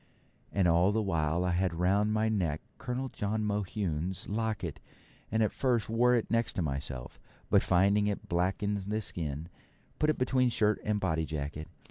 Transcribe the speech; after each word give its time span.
And 0.51 0.67
all 0.67 0.91
the 0.91 0.99
while 1.03 1.45
I 1.45 1.51
had 1.51 1.75
round 1.75 2.11
my 2.11 2.27
neck 2.27 2.61
Colonel 2.79 3.09
John 3.09 3.43
Mohune's 3.45 4.27
locket, 4.27 4.79
and 5.31 5.43
at 5.43 5.51
first 5.51 5.89
wore 5.91 6.15
it 6.15 6.31
next 6.31 6.59
myself, 6.59 7.19
but 7.51 7.61
finding 7.61 8.07
it 8.07 8.27
black 8.27 8.57
the 8.65 9.01
skin, 9.01 9.47
put 9.99 10.09
it 10.09 10.17
between 10.17 10.49
shirt 10.49 10.81
and 10.83 10.99
body 10.99 11.27
jacket. 11.27 11.67